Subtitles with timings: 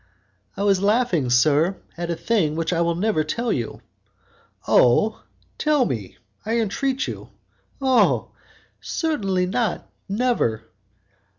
[0.57, 3.81] "I was laughing, sir, at a thing which I will never tell you."
[4.67, 5.21] "Oh!
[5.59, 7.29] tell me, I entreat you."
[7.79, 8.31] "Oh!
[8.81, 10.63] certainly not, never."